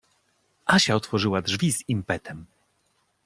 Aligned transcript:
Asia 0.65 0.95
otworzyła 0.95 1.41
drzwi 1.41 1.71
z 1.73 1.89
impetem. 1.89 2.45